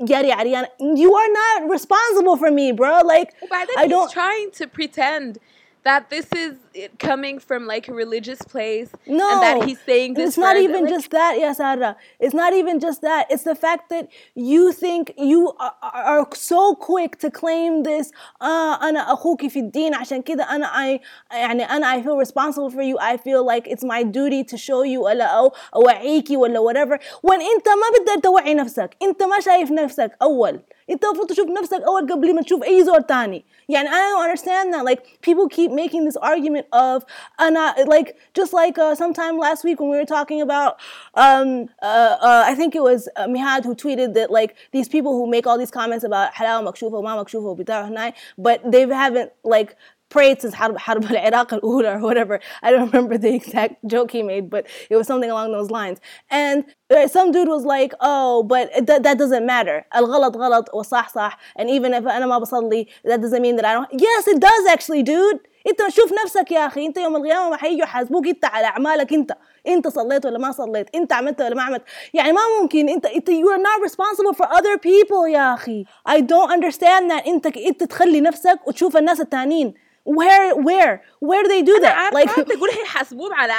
[0.00, 0.68] جاري عريانة.
[0.80, 3.00] You are not responsible for me bro.
[3.04, 5.38] Like وبعدين I he's don't trying to pretend
[5.84, 10.13] that this is it coming from like a religious place No, and that he's saying
[10.13, 11.95] this it's not for- even like, just that, yeah, Sarah.
[12.19, 13.23] It's not even just that.
[13.33, 15.75] It's the fact that you think you are,
[16.13, 18.11] are so quick to claim this.
[18.41, 20.99] آه أنا أخوك في الدين عشان كده أنا I
[21.31, 22.97] يعني أنا I feel responsible for you.
[22.99, 26.99] I feel like it's my duty to show you ولا أو أوعيكي ولا whatever.
[27.27, 30.59] When أنت ما بتقدر توعي نفسك، أنت ما شايف نفسك أول.
[30.89, 34.73] انت المفروض تشوف نفسك اول قبل ما تشوف اي زول تاني يعني I don't understand
[34.73, 37.04] that like people keep making this argument of
[37.38, 37.54] an,
[37.86, 40.78] like just like uh, sometime last week when we were talking about
[41.14, 45.12] um, uh, uh, I think it was uh, Mihad who tweeted that like these people
[45.12, 49.76] who make all these comments about halal makshufa, ma makshufa, bitar but they haven't like
[50.14, 52.40] prayed since Harb al-Iraq al-Ula or whatever.
[52.62, 55.98] I don't remember the exact joke he made, but it was something along those lines.
[56.30, 59.84] And uh, some dude was like, oh, but th- that doesn't matter.
[59.92, 63.88] Al-ghalat ghalat wa sah And even if I'm that doesn't mean that I don't...
[63.92, 65.40] Yes, it does actually, dude.
[65.67, 69.37] انت شوف نفسك يا اخي انت يوم القيامه ما حيجوا يحاسبوك انت على اعمالك انت
[69.67, 73.29] انت صليت ولا ما صليت انت عملت ولا ما عملت يعني ما ممكن انت انت
[73.29, 77.83] you are not responsible for other people يا اخي I don't understand that انت انت
[77.83, 79.73] تخلي نفسك وتشوف الناس التانيين
[80.09, 83.53] where where where do they do that عارفة تقول هيحاسبوهم على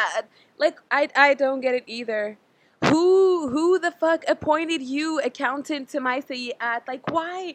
[0.63, 2.39] like I I don't get it either.
[2.91, 6.83] Who who the fuck appointed you accountant to my سيئات?
[6.89, 7.55] Like why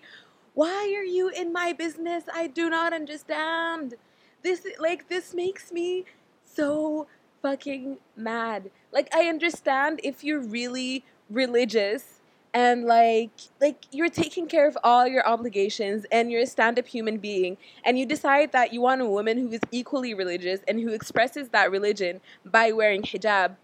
[0.54, 2.24] why are you in my business?
[2.42, 3.96] I do not understand.
[4.43, 6.05] This like this makes me
[6.45, 7.07] so
[7.43, 8.71] fucking mad.
[8.93, 12.21] Like I understand if you're really religious
[12.53, 17.19] and like like you're taking care of all your obligations and you're a stand-up human
[17.19, 20.89] being and you decide that you want a woman who is equally religious and who
[20.89, 23.55] expresses that religion by wearing hijab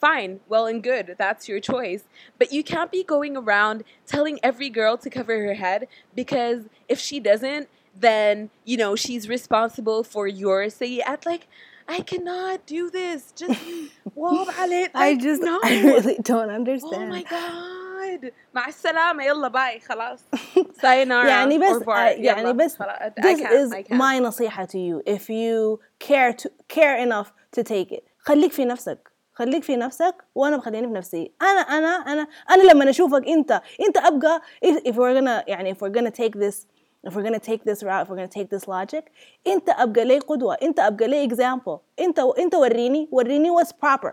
[0.00, 2.04] fine well and good that's your choice
[2.38, 7.00] but you can't be going around telling every girl to cover her head because if
[7.00, 7.68] she doesn't
[7.99, 11.45] then you know she's responsible for your sayyat like
[11.87, 13.33] I cannot do this.
[13.35, 13.59] Just
[14.15, 14.89] wall عليه.
[14.95, 15.59] I Like, just no.
[15.63, 20.19] I really don't Oh understand my god مع السلامة يلا باي خلاص
[20.81, 21.85] sayonara يعني بس au revoir.
[21.85, 22.51] uh, يعني يلا.
[22.51, 22.95] بس خلاص.
[23.01, 23.97] I this can't, is I can't.
[23.97, 28.65] my نصيحة to you if you care to care enough to take it خليك في
[28.65, 33.61] نفسك خليك في نفسك وانا بخليني في نفسي انا انا انا انا لما اشوفك انت
[33.87, 36.67] انت ابقى if, if we're gonna يعني if we're gonna take this
[37.05, 39.11] if we're gonna take this route if we're gonna take this logic
[39.47, 44.11] انت ابقى لي قدوة انت ابقى لي example انت انت وريني وريني what's proper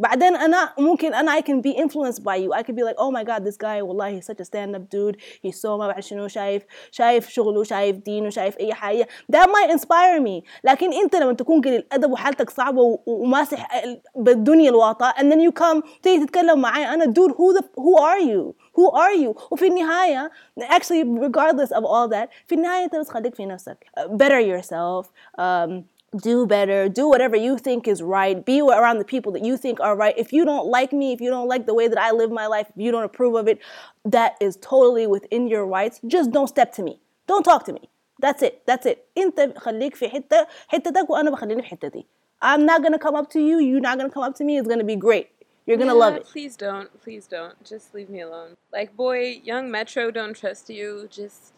[0.00, 3.10] بعدين انا ممكن انا I can be influenced by you I could be like oh
[3.10, 6.04] my god this guy والله he's such a stand up dude he's so ما بعرف
[6.04, 11.16] شنو شايف شايف شغله شايف دينه شايف اي حاجه that might inspire me لكن انت
[11.16, 13.82] لما تكون قليل ادب وحالتك صعبه و- وماسح
[14.16, 18.20] بالدنيا الواطه and then you come تيجي تتكلم معي انا dude who the who are
[18.20, 23.08] you who are you وفي النهايه actually regardless of all that في النهايه انت بس
[23.08, 25.06] خليك في نفسك Uh, better yourself
[25.40, 25.82] um,
[26.16, 29.78] do better, do whatever you think is right, be around the people that you think
[29.80, 30.14] are right.
[30.16, 32.46] If you don't like me, if you don't like the way that I live my
[32.46, 33.58] life, if you don't approve of it,
[34.04, 36.00] that is totally within your rights.
[36.06, 37.00] Just don't step to me.
[37.26, 37.90] Don't talk to me.
[38.20, 38.62] That's it.
[38.66, 39.06] That's it.
[39.16, 42.06] انت خليك في حتة حتتك وانا بخليني في حتتي.
[42.40, 44.68] I'm not gonna come up to you, you're not gonna come up to me, it's
[44.68, 45.28] gonna be great.
[45.66, 46.24] You're gonna Yeah, love it.
[46.24, 46.88] Please don't.
[47.02, 47.62] Please don't.
[47.62, 48.56] Just leave me alone.
[48.72, 51.08] Like, boy, young Metro don't trust you.
[51.10, 51.52] Just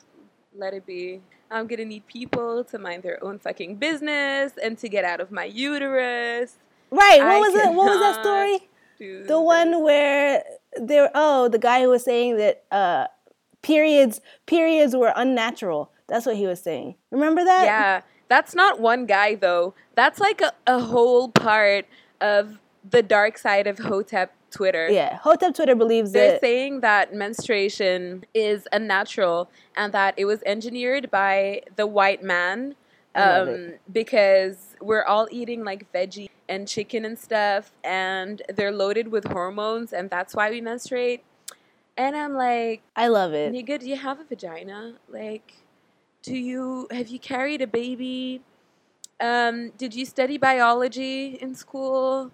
[0.58, 1.22] let it be.
[1.52, 5.32] I'm gonna need people to mind their own fucking business and to get out of
[5.32, 6.58] my uterus.
[6.92, 7.20] Right.
[7.20, 7.74] What I was it?
[7.74, 8.70] What was that story?
[9.28, 10.44] The one where
[10.78, 13.08] there oh, the guy who was saying that uh
[13.62, 15.92] periods periods were unnatural.
[16.08, 16.96] That's what he was saying.
[17.12, 17.66] Remember that?
[17.66, 19.74] Yeah, that's not one guy though.
[19.96, 21.86] That's like a, a whole part
[22.22, 24.90] of the dark side of Hotep Twitter.
[24.90, 25.18] Yeah.
[25.18, 26.14] Hotep Twitter believes it.
[26.14, 32.24] They're that saying that menstruation is unnatural and that it was engineered by the white
[32.24, 32.76] man
[33.16, 39.26] um, because we're all eating like veggie and chicken and stuff, and they're loaded with
[39.26, 41.24] hormones, and that's why we menstruate.
[41.98, 43.54] And I'm like, I love it.
[43.54, 44.96] nigga, do you have a vagina?
[45.10, 45.54] Like,
[46.22, 48.42] do you have you carried a baby?
[49.20, 52.32] Um, did you study biology in school?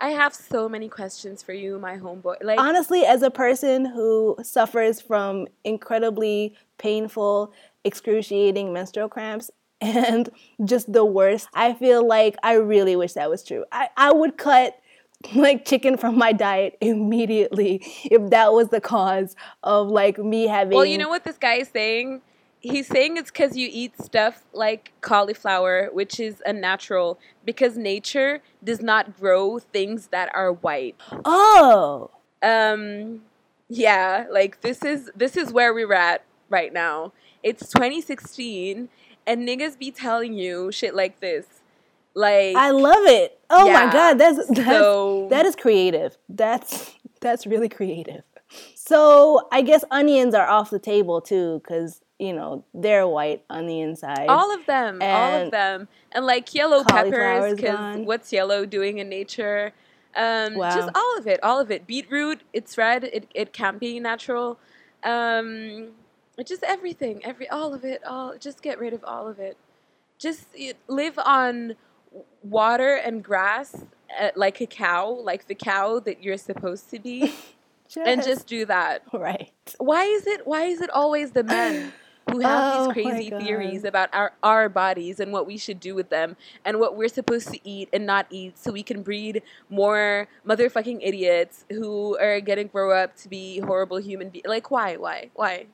[0.00, 2.42] I have so many questions for you, my homeboy.
[2.42, 7.52] Like, honestly, as a person who suffers from incredibly painful,
[7.84, 10.30] excruciating menstrual cramps and
[10.64, 13.64] just the worst, I feel like I really wish that was true.
[13.72, 14.78] I, I would cut
[15.34, 20.76] like chicken from my diet immediately if that was the cause of like me having
[20.76, 22.20] Well, you know what this guy is saying?
[22.64, 28.80] He's saying it's because you eat stuff like cauliflower, which is unnatural, because nature does
[28.80, 30.96] not grow things that are white.
[31.26, 32.10] Oh.
[32.42, 33.20] Um,
[33.68, 37.12] yeah, like this is this is where we're at right now.
[37.42, 38.88] It's 2016,
[39.26, 41.46] and niggas be telling you shit like this,
[42.14, 43.38] like I love it.
[43.50, 46.16] Oh my god, that's that's So- that is creative.
[46.28, 48.22] That's that's really creative.
[48.74, 53.66] So I guess onions are off the table too, because you know they're white on
[53.66, 54.28] the inside.
[54.28, 59.08] all of them, all of them, and like yellow peppers because what's yellow doing in
[59.08, 59.72] nature?
[60.16, 60.74] Um, Wow.
[60.76, 61.86] Just all of it, all of it.
[61.86, 63.04] Beetroot, it's red.
[63.04, 64.58] It it can't be natural.
[65.02, 65.90] Um,
[66.44, 68.36] just everything, every all of it, all.
[68.38, 69.56] Just get rid of all of it.
[70.18, 71.74] Just y- live on
[72.42, 73.84] water and grass
[74.20, 77.32] uh, like a cow, like the cow that you're supposed to be,
[77.96, 79.02] and just do that.
[79.12, 79.50] right.
[79.78, 80.46] Why is it?
[80.46, 81.92] Why is it always the men
[82.34, 85.94] who have Oh these crazy theories about our our bodies and what we should do
[85.94, 89.42] with them and what we're supposed to eat and not eat, so we can breed
[89.70, 94.46] more motherfucking idiots who are gonna grow up to be horrible human beings?
[94.46, 94.96] Like, why?
[94.96, 95.30] Why?
[95.34, 95.66] Why?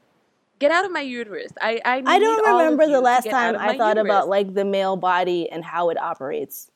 [0.59, 1.53] Get out of my uterus.
[1.61, 4.05] I I, I don't remember the last time I thought uterus.
[4.05, 6.71] about like the male body and how it operates.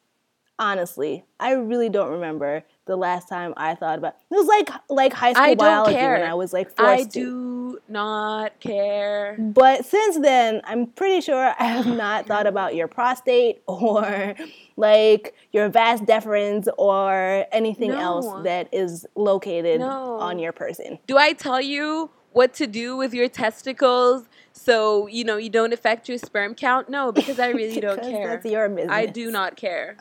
[0.58, 4.14] Honestly, I really don't remember the last time I thought about.
[4.30, 6.12] It was like like high school I biology care.
[6.18, 7.08] when I was like forced I to.
[7.10, 9.36] do not care.
[9.38, 14.34] But since then, I'm pretty sure I have not thought about your prostate or
[14.76, 17.98] like your vas deferens or anything No.
[17.98, 20.18] else that is located No.
[20.20, 21.00] on your person.
[21.08, 25.72] Do I tell you what to do with your testicles so you know you don't
[25.72, 26.88] affect your sperm count?
[26.88, 28.28] No, because I really don't care.
[28.28, 28.92] That's your business.
[28.92, 29.96] I do not care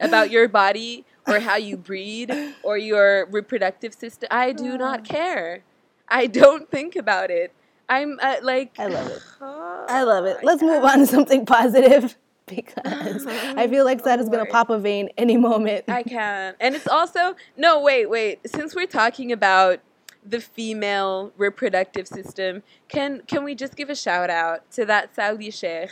[0.00, 2.32] about your body or how you breed
[2.62, 4.28] or your reproductive system.
[4.30, 5.62] I do not care.
[6.08, 7.52] I don't think about it.
[7.88, 9.22] I'm uh, like I love it.
[9.40, 10.38] oh, I love it.
[10.42, 14.70] Let's move on to something positive because I feel like that is going to pop
[14.70, 15.84] a vein any moment.
[15.88, 16.54] I can.
[16.60, 18.40] And it's also no, wait, wait.
[18.46, 19.80] Since we're talking about
[20.24, 25.50] the female reproductive system, can can we just give a shout out to that Saudi
[25.50, 25.90] sheikh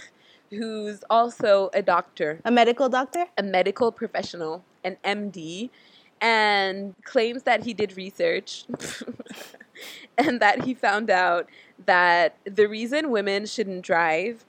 [0.50, 3.26] who's also a doctor, a medical doctor?
[3.36, 5.70] a medical professional, an MD,
[6.20, 8.64] and claims that he did research
[10.18, 11.48] and that he found out
[11.86, 14.44] that the reason women shouldn't drive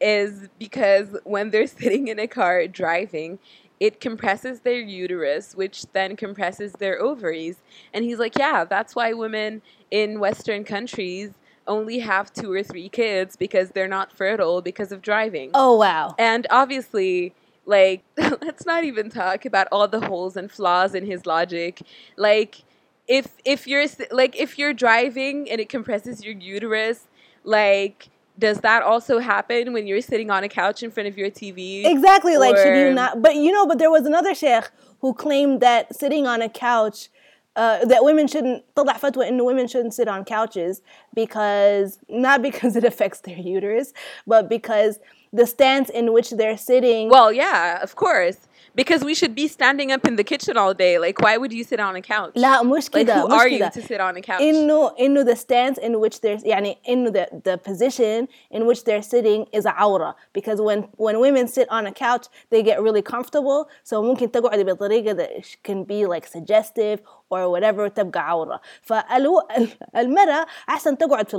[0.00, 3.38] is because when they're sitting in a car driving,
[3.80, 7.56] it compresses their uterus, which then compresses their ovaries.
[7.92, 11.32] And he's like, yeah, that's why women in Western countries
[11.68, 15.50] only have two or three kids because they're not fertile because of driving.
[15.54, 16.14] Oh, wow.
[16.18, 17.34] And obviously,
[17.66, 21.82] like, let's not even talk about all the holes and flaws in his logic.
[22.16, 22.62] Like,
[23.06, 27.06] if if you're like if you're driving and it compresses your uterus,
[27.44, 31.30] like, does that also happen when you're sitting on a couch in front of your
[31.30, 31.84] TV?
[31.84, 32.36] Exactly.
[32.36, 33.22] Like, should you not?
[33.22, 37.08] But you know, but there was another sheikh who claimed that sitting on a couch,
[37.55, 40.81] uh, that women shouldn't, طلع فتوى إنه women shouldn't sit on couches
[41.13, 43.93] because, not because it affects their uterus,
[44.25, 44.99] but because
[45.33, 47.09] the stance in which they're sitting.
[47.09, 48.37] Well, yeah, of course.
[48.75, 50.97] Because we should be standing up in the kitchen all day.
[50.97, 52.33] Like, why would you sit on a couch?
[52.35, 54.41] لا مش like, كده who مش are you كده to sit on a couch?
[54.41, 59.03] انه انه the stance in which there's يعني انه the the position in which they're
[59.03, 63.03] sitting is a عورة because when when women sit on a couch they get really
[63.03, 66.99] comfortable so ممكن تقعدي بطريقة that can be like suggestive
[67.30, 71.34] or whatever تبقى عورة فالمرأة أحسن تقعد في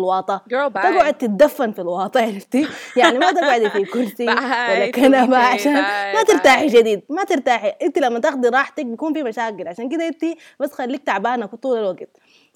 [0.70, 0.82] bye.
[0.84, 2.68] تقعد تتدفن في الواطة عرفتي
[2.98, 5.74] يعني ما تقعدي في كرسي ولا Felipe, عشان
[6.14, 6.68] ما ترتاحي.
[6.68, 10.26] جديد ما ترتاحي انت لما تاخدي راحتك بيكون في مشاكل عشان كده انت
[10.60, 12.10] بس خليك تعبانة طول الوقت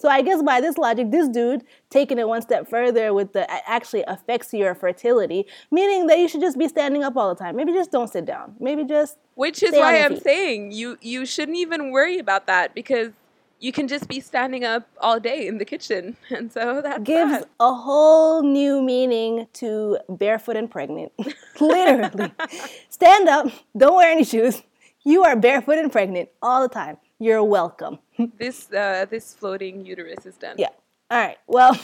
[0.04, 1.62] So I guess by this logic, this dude
[1.96, 3.44] taking it one step further with the
[3.76, 7.54] actually affects your fertility, meaning that you should just be standing up all the time.
[7.58, 8.46] Maybe just don't sit down.
[8.66, 9.12] Maybe just
[9.44, 10.24] Which is why I'm feet.
[10.30, 13.08] saying you you shouldn't even worry about that because
[13.60, 16.16] you can just be standing up all day in the kitchen.
[16.30, 17.48] And so that gives that.
[17.60, 21.12] a whole new meaning to barefoot and pregnant.
[21.60, 22.32] Literally.
[22.88, 23.46] Stand up,
[23.76, 24.62] don't wear any shoes.
[25.04, 26.96] You are barefoot and pregnant all the time.
[27.18, 27.98] You're welcome.
[28.38, 30.56] this uh, this floating uterus is done.
[30.58, 30.70] Yeah.
[31.10, 31.36] All right.
[31.46, 31.78] Well,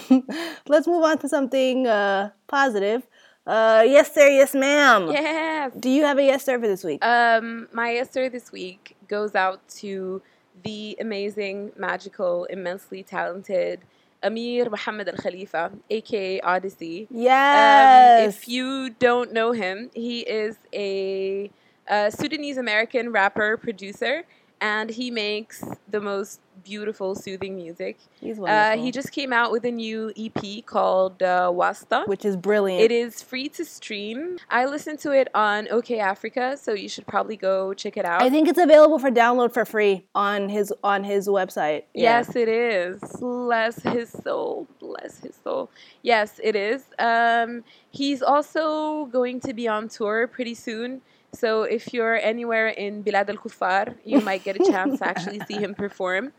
[0.66, 3.06] let's move on to something uh, positive.
[3.46, 4.28] Uh, yes, sir.
[4.28, 5.10] Yes, ma'am.
[5.10, 5.72] Yes.
[5.78, 7.04] Do you have a yes, sir, for this week?
[7.04, 10.22] Um, my yes sir this week goes out to
[10.62, 13.80] the amazing, magical, immensely talented
[14.22, 17.06] Amir Muhammad Al Khalifa, aka Oddisee.
[17.10, 18.20] yes.
[18.22, 21.50] Um, if you don't know him, he is a,
[21.88, 24.24] uh Sudanese American rapper producer,
[24.60, 27.98] and he makes the most beautiful, soothing music.
[28.20, 28.84] He's Uh, wonderful.
[28.84, 32.04] he just came out with a new EP called uh, Wasta.
[32.06, 32.82] which is brilliant.
[32.82, 34.38] It is free to stream.
[34.50, 38.22] I listened to it on OkayAfrica, so you should probably go check it out.
[38.22, 41.84] I think it's available for download for free on his on his website.
[41.94, 42.18] Yeah.
[42.20, 43.00] Yes, it is.
[43.18, 44.66] Bless his soul.
[44.78, 45.70] Bless his soul.
[46.02, 46.84] Yes, it is.
[46.98, 51.02] Um, he's also going to be on tour pretty soon.
[51.32, 55.40] So if you're anywhere in Bilad al Kufar, you might get a chance to actually
[55.46, 56.32] see him perform.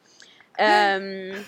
[0.60, 1.46] Um,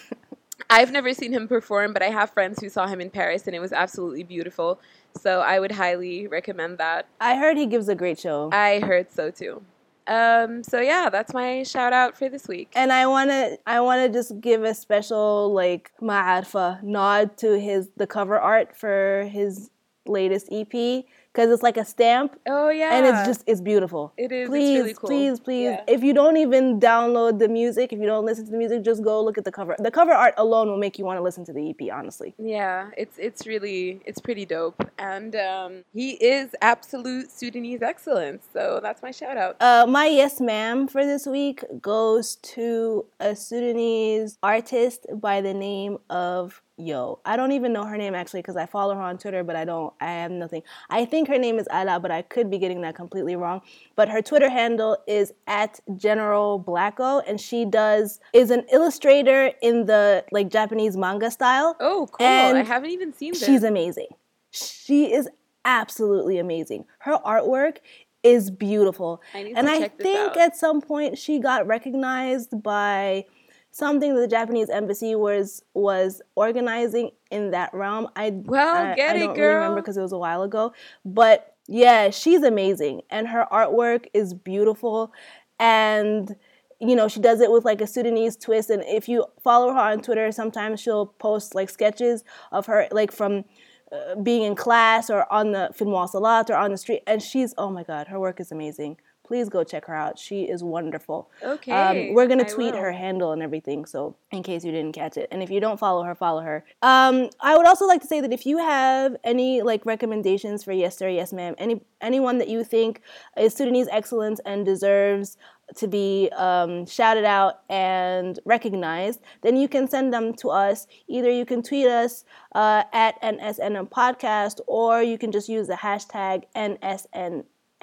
[0.70, 3.56] I've never seen him perform, but I have friends who saw him in Paris, and
[3.56, 4.80] it was absolutely beautiful.
[5.20, 7.08] So I would highly recommend that.
[7.22, 8.49] I heard he gives a great show.
[8.51, 9.62] I heard so too.
[10.08, 12.72] Um, so yeah, that's my shout out for this week.
[12.76, 18.06] and I wanna I wanna just give a special like ma'arfa nod to his the
[18.06, 19.70] cover art for his
[20.06, 24.13] latest EP because it's like a stamp Oh yeah, and it's just it's beautiful.
[24.17, 24.43] It is.
[24.43, 25.09] It's Please, really cool.
[25.09, 25.63] please, please.
[25.63, 25.84] Yeah.
[25.88, 29.03] If you don't even download the music, if you don't listen to the music, just
[29.03, 29.75] go look at the cover.
[29.79, 31.93] The cover art alone will make you want to listen to the EP.
[31.93, 32.34] Honestly.
[32.38, 38.45] Yeah, it's it's really it's pretty dope, and um, he is absolute Sudanese excellence.
[38.53, 39.57] So that's my shout out.
[39.59, 45.97] Uh, my yes ma'am for this week goes to a Sudanese artist by the name
[46.09, 47.19] of Yo.
[47.24, 49.63] I don't even know her name actually because I follow her on Twitter, but I
[49.63, 50.63] don't, I have nothing.
[50.89, 53.61] I think her name is Ala, but I could be getting that completely wrong.
[53.95, 59.86] But her Twitter handle is at General Blacko, and she does, is an illustrator in
[59.86, 61.76] the like Japanese manga style.
[61.80, 62.26] Oh, cool!
[62.26, 63.45] I haven't even seen this.
[63.45, 64.07] She's amazing.
[64.49, 65.30] She is
[65.65, 66.86] absolutely amazing.
[66.99, 67.78] Her artwork
[68.24, 69.21] is beautiful.
[69.34, 73.26] I and I think at some point she got recognized by
[73.74, 78.07] something that the Japanese embassy was was organizing in that realm.
[78.15, 80.74] I Well, I, get I it, don't really remember because it was a while ago,
[81.03, 85.11] but yeah, she's amazing and her artwork is beautiful
[85.59, 86.36] and
[86.80, 88.69] you know, she does it with like a Sudanese twist.
[88.69, 93.11] And if you follow her on Twitter, sometimes she'll post like sketches of her, like
[93.13, 93.45] from
[93.89, 97.01] uh, being in class or on the film Salat or on the street.
[97.07, 98.97] And she's, oh my God, her work is amazing.
[99.26, 100.19] Please go check her out.
[100.19, 101.30] She is wonderful.
[101.41, 103.86] Okay, Um, we're going to tweet her handle and everything.
[103.86, 105.30] So, in case you didn't catch it.
[105.32, 106.65] And if you don't follow her, follow her.
[106.82, 110.74] Um, I would also like to say that if you have any like recommendations for
[110.74, 113.01] Yes Sir, Yes Ma'am, any anyone that you think
[113.38, 115.38] is Sudanese excellence and deserves
[115.76, 120.86] to be um, shouted out and recognized, then you can send them to us.
[121.07, 125.76] Either you can tweet us uh, at NSNM Podcast or you can just use the
[125.76, 126.43] hashtag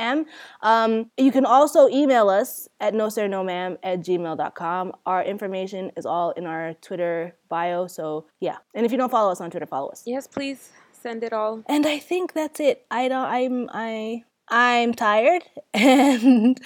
[0.00, 0.24] NSNM.
[0.62, 4.92] Um, you can also email us at no sir no ma'am at gmail.com.
[5.06, 7.86] Our information is all in our Twitter bio.
[7.86, 8.56] So, yeah.
[8.74, 10.02] And if you don't follow us on Twitter, follow us.
[10.06, 11.62] Yes, please send it all.
[11.66, 12.86] And I think that's it.
[12.90, 15.44] I don't I'm I I'm tired
[15.74, 16.60] and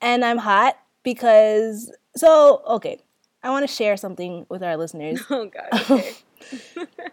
[0.00, 2.98] and I'm hot because so okay.
[3.42, 5.90] I want to share something with our listeners Oh God.
[5.90, 6.14] Okay.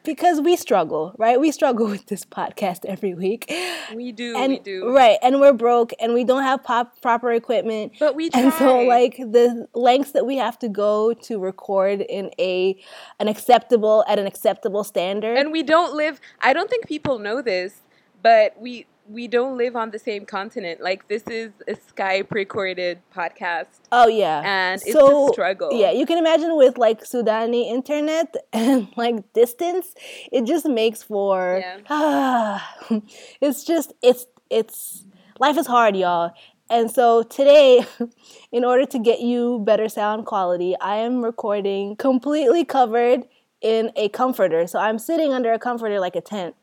[0.03, 1.39] Because we struggle, right?
[1.39, 3.51] We struggle with this podcast every week.
[3.93, 4.35] we do.
[4.37, 4.93] And we do.
[4.93, 7.93] right, and we're broke and we don't have pop, proper equipment.
[7.99, 12.31] But we and so like the lengths that we have to go to record in
[12.39, 12.77] a
[13.19, 15.37] an acceptable at an acceptable standard.
[15.37, 16.19] And we don't live.
[16.41, 17.81] I don't think people know this,
[18.21, 20.81] but we we don't live on the same continent.
[20.81, 24.41] Like this is a Skype recorded podcast, Oh yeah.
[24.45, 25.69] and it's So, a struggle.
[25.73, 29.93] Yeah, you can imagine with like Sudani internet and like distance,
[30.31, 31.79] it just makes for Yeah.
[31.89, 32.75] ah,
[33.41, 35.05] it's just it's it's
[35.39, 36.31] life is hard, y'all.
[36.67, 37.85] And so today,
[38.51, 43.25] in order to get you better sound quality, I am recording completely covered
[43.61, 44.65] in a comforter.
[44.65, 46.55] So I'm sitting under a comforter like a tent.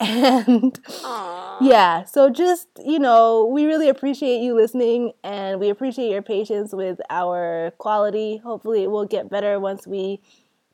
[0.06, 1.58] And Aw.
[1.60, 6.72] yeah, so just, you know, we really appreciate you listening and we appreciate your patience
[6.72, 8.38] with our quality.
[8.38, 10.20] Hopefully, it will get better once we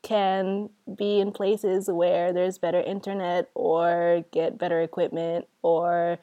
[0.01, 6.17] can be in places where there's better internet or get better equipment or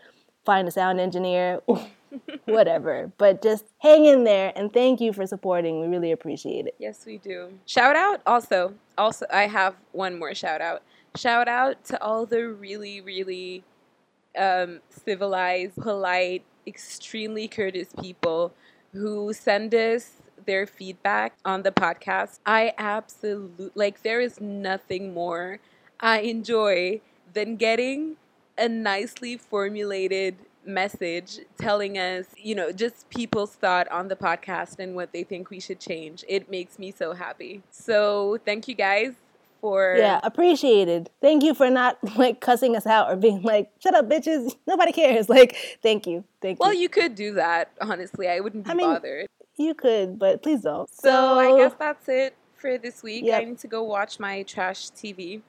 [0.46, 1.60] find a sound engineer,
[2.46, 3.12] whatever.
[3.18, 5.82] But just hang in there and thank you for supporting.
[5.82, 6.74] We really appreciate it.
[6.78, 7.50] Yes, we do.
[7.66, 8.72] Shout out also.
[8.96, 10.82] Also, I have one more shout out.
[11.16, 13.62] Shout out to all the really, really
[14.38, 18.52] um, civilized, polite, extremely courteous people
[18.92, 22.40] who send us their feedback on the podcast.
[22.46, 24.02] I absolutely like.
[24.02, 25.60] There is nothing more
[26.00, 27.00] I enjoy
[27.32, 28.16] than getting
[28.58, 30.36] a nicely formulated
[30.66, 35.50] message telling us, you know, just people's thought on the podcast and what they think
[35.50, 36.24] we should change.
[36.28, 37.62] It makes me so happy.
[37.70, 39.14] So, thank you guys
[39.64, 41.08] for Yeah, appreciated.
[41.22, 44.54] Thank you for not like cussing us out or being like, shut up, bitches.
[44.66, 45.28] Nobody cares.
[45.34, 46.22] Like, thank you.
[46.42, 46.76] Thank Well, you.
[46.76, 48.28] Well you could do that, honestly.
[48.28, 49.26] I wouldn't be I mean, bothered.
[49.56, 50.88] You could, but please don't.
[50.94, 53.24] So, I guess that's it for this week.
[53.24, 53.40] Yep.
[53.40, 55.40] I need to go watch my trash TV.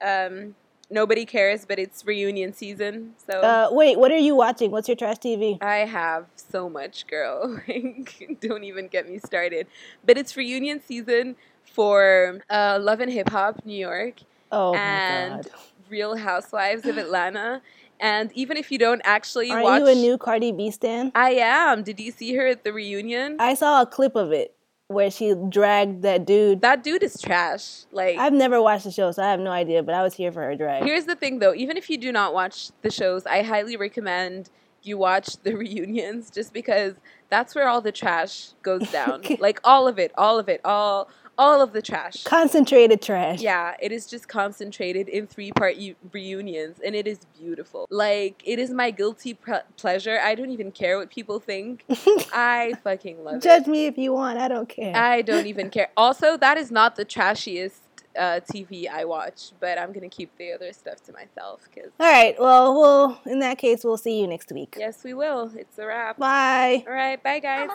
[0.00, 0.54] Um,
[0.90, 3.14] nobody cares, but it's reunion season.
[3.26, 4.70] So Uh, wait, what are you watching?
[4.70, 5.58] What's your trash TV?
[5.60, 7.60] I have so much, girl.
[7.68, 9.66] Like, Don't even get me started.
[10.06, 11.36] But it's reunion season
[11.72, 14.14] for uh, Love and Hip Hop New York,
[14.52, 15.46] Oh and.
[15.88, 17.60] Real Housewives of Atlanta.
[17.98, 21.12] And even if you don't actually Are watch, you a new Cardi B stan?
[21.14, 21.82] I am.
[21.82, 23.36] Did you see her at the reunion?
[23.38, 24.54] I saw a clip of it
[24.86, 26.62] where she dragged that dude.
[26.62, 27.84] that dude is trash.
[27.92, 30.32] Like I've never watched the show, so I have no idea, but I was here
[30.32, 30.84] for her drag.
[30.84, 34.48] Here's the thing though, even if you do not watch the shows, I highly recommend
[34.82, 36.94] you watch the reunions just because
[37.28, 39.22] that's where all the trash goes down.
[39.40, 41.08] like all of it, all of it, all
[41.40, 42.22] all of the trash.
[42.24, 43.40] Concentrated trash.
[43.40, 47.86] Yeah, it is just concentrated in three part u- reunions and it is beautiful.
[47.90, 50.20] Like it is my guilty pre- pleasure.
[50.22, 51.84] I don't even care what people think.
[52.32, 53.64] I fucking love Judge it.
[53.64, 54.38] Judge me if you want.
[54.38, 54.94] I don't care.
[54.94, 55.88] I don't even care.
[55.96, 57.80] Also, that is not the trashiest
[58.18, 62.06] uh, TV I watch, but I'm gonna keep the other stuff to myself because All
[62.12, 62.34] right.
[62.38, 64.76] Well, well, in that case, we'll see you next week.
[64.78, 65.50] yes, we will.
[65.56, 66.18] It's a wrap.
[66.18, 66.84] Bye.
[66.86, 67.70] All right, bye guys.